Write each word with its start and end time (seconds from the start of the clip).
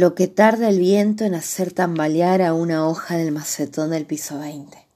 lo 0.00 0.14
que 0.14 0.28
tarda 0.28 0.70
el 0.70 0.78
viento 0.78 1.24
en 1.24 1.34
hacer 1.34 1.74
tambalear 1.74 2.40
a 2.40 2.54
una 2.54 2.88
hoja 2.88 3.18
del 3.18 3.32
macetón 3.32 3.90
del 3.90 4.06
piso 4.06 4.38
20. 4.38 4.88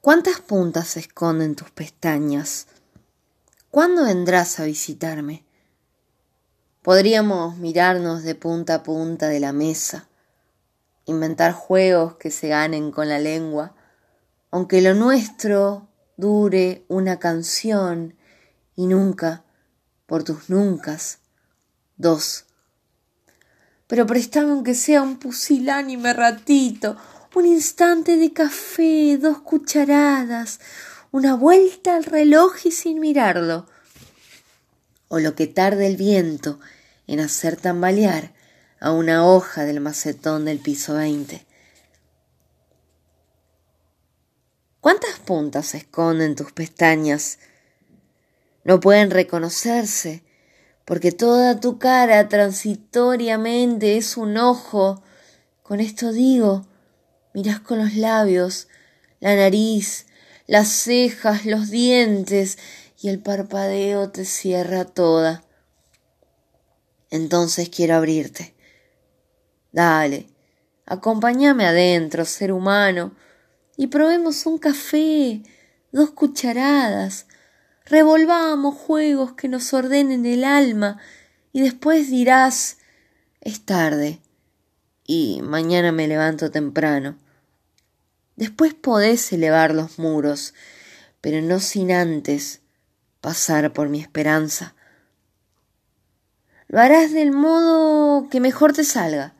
¿Cuántas 0.00 0.40
puntas 0.40 0.88
se 0.88 1.00
esconden 1.00 1.54
tus 1.54 1.70
pestañas? 1.70 2.66
¿Cuándo 3.70 4.04
vendrás 4.04 4.58
a 4.58 4.64
visitarme? 4.64 5.44
Podríamos 6.80 7.58
mirarnos 7.58 8.22
de 8.22 8.34
punta 8.34 8.76
a 8.76 8.82
punta 8.82 9.28
de 9.28 9.40
la 9.40 9.52
mesa, 9.52 10.08
inventar 11.04 11.52
juegos 11.52 12.16
que 12.16 12.30
se 12.30 12.48
ganen 12.48 12.90
con 12.90 13.10
la 13.10 13.18
lengua, 13.18 13.74
aunque 14.50 14.80
lo 14.80 14.94
nuestro 14.94 15.88
dure 16.16 16.86
una 16.88 17.18
canción 17.18 18.16
y 18.76 18.86
nunca, 18.86 19.44
por 20.06 20.24
tus 20.24 20.48
nunca, 20.48 20.96
dos. 21.98 22.45
Pero 23.86 24.06
préstame 24.06 24.52
aunque 24.52 24.74
sea 24.74 25.02
un 25.02 25.18
pusilánime 25.18 26.12
ratito, 26.12 26.96
un 27.34 27.46
instante 27.46 28.16
de 28.16 28.32
café, 28.32 29.18
dos 29.18 29.38
cucharadas, 29.38 30.60
una 31.12 31.34
vuelta 31.34 31.96
al 31.96 32.04
reloj 32.04 32.54
y 32.64 32.72
sin 32.72 32.98
mirarlo, 32.98 33.66
o 35.08 35.18
lo 35.18 35.34
que 35.34 35.46
tarde 35.46 35.86
el 35.86 35.96
viento 35.96 36.58
en 37.06 37.20
hacer 37.20 37.56
tambalear 37.56 38.32
a 38.80 38.90
una 38.92 39.26
hoja 39.26 39.64
del 39.64 39.80
macetón 39.80 40.44
del 40.44 40.58
piso 40.58 40.94
20. 40.94 41.46
¿Cuántas 44.80 45.18
puntas 45.18 45.74
esconden 45.74 46.36
tus 46.36 46.52
pestañas? 46.52 47.38
No 48.64 48.80
pueden 48.80 49.10
reconocerse, 49.10 50.22
porque 50.86 51.10
toda 51.10 51.60
tu 51.60 51.78
cara 51.78 52.28
transitoriamente 52.28 53.98
es 53.98 54.16
un 54.16 54.38
ojo. 54.38 55.02
Con 55.62 55.80
esto 55.80 56.12
digo, 56.12 56.64
miras 57.34 57.60
con 57.60 57.78
los 57.78 57.96
labios, 57.96 58.68
la 59.18 59.34
nariz, 59.34 60.06
las 60.46 60.68
cejas, 60.68 61.44
los 61.44 61.70
dientes, 61.70 62.56
y 63.02 63.08
el 63.08 63.18
parpadeo 63.18 64.10
te 64.10 64.24
cierra 64.24 64.84
toda. 64.84 65.44
Entonces 67.10 67.68
quiero 67.68 67.96
abrirte. 67.96 68.54
Dale, 69.72 70.28
acompáñame 70.86 71.66
adentro, 71.66 72.24
ser 72.24 72.52
humano, 72.52 73.14
y 73.76 73.88
probemos 73.88 74.46
un 74.46 74.58
café, 74.58 75.42
dos 75.90 76.10
cucharadas, 76.10 77.26
revolvamos 77.86 78.74
juegos 78.74 79.32
que 79.32 79.48
nos 79.48 79.72
ordenen 79.72 80.26
el 80.26 80.44
alma, 80.44 80.98
y 81.52 81.62
después 81.62 82.10
dirás, 82.10 82.78
es 83.40 83.64
tarde, 83.64 84.20
y 85.04 85.40
mañana 85.42 85.92
me 85.92 86.08
levanto 86.08 86.50
temprano. 86.50 87.16
Después 88.34 88.74
podés 88.74 89.32
elevar 89.32 89.74
los 89.74 89.98
muros, 89.98 90.52
pero 91.20 91.40
no 91.40 91.60
sin 91.60 91.90
antes 91.92 92.60
pasar 93.20 93.72
por 93.72 93.88
mi 93.88 94.00
esperanza. 94.00 94.74
Lo 96.68 96.80
harás 96.80 97.12
del 97.12 97.32
modo 97.32 98.28
que 98.28 98.40
mejor 98.40 98.72
te 98.72 98.84
salga. 98.84 99.34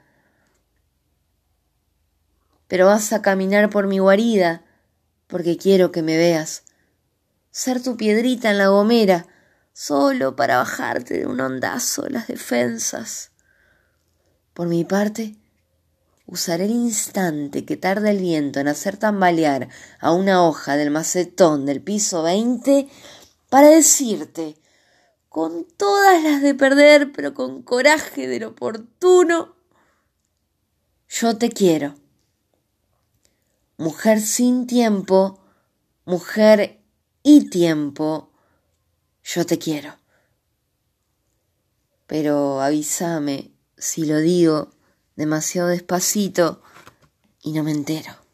Pero 2.69 2.87
vas 2.87 3.13
a 3.13 3.23
caminar 3.23 3.69
por 3.69 3.87
mi 3.87 3.99
guarida 3.99 4.63
porque 5.27 5.57
quiero 5.57 5.93
que 5.93 6.03
me 6.03 6.17
veas. 6.17 6.66
Ser 7.57 7.83
tu 7.83 7.97
piedrita 7.97 8.51
en 8.51 8.59
la 8.59 8.69
gomera, 8.69 9.27
solo 9.73 10.37
para 10.37 10.59
bajarte 10.59 11.21
de 11.21 11.27
un 11.27 11.41
ondazo 11.41 12.07
las 12.11 12.27
defensas. 12.27 13.31
Por 14.53 14.69
mi 14.69 14.85
parte, 14.85 15.39
usaré 16.27 16.67
el 16.67 16.73
instante 16.73 17.65
que 17.65 17.79
tarda 17.79 18.11
el 18.11 18.19
viento 18.19 18.61
en 18.61 18.69
hacer 18.69 18.99
tambalear 18.99 19.71
a 20.01 20.13
una 20.13 20.47
hoja 20.47 20.77
del 20.77 20.91
macetón 20.91 21.65
del 21.65 21.81
piso 21.81 22.23
veinte 22.23 22.91
para 23.49 23.69
decirte, 23.69 24.59
con 25.31 25.65
todas 25.79 26.23
las 26.23 26.43
de 26.43 26.55
perder, 26.55 27.11
pero 27.11 27.33
con 27.33 27.63
coraje 27.63 28.29
del 28.29 28.45
oportuno, 28.45 29.57
yo 31.09 31.39
te 31.39 31.49
quiero. 31.49 31.95
Mujer 33.79 34.21
sin 34.21 34.67
tiempo, 34.67 35.41
mujer 36.05 36.83
y 37.29 37.51
tiempo, 37.51 38.31
yo 39.25 39.45
te 39.45 39.59
quiero. 39.59 39.97
Pero 42.07 42.61
avísame 42.61 43.51
si 43.77 44.07
lo 44.07 44.21
digo 44.21 44.71
demasiado 45.17 45.67
despacito 45.67 46.63
y 47.43 47.51
no 47.51 47.65
me 47.65 47.73
entero. 47.73 48.26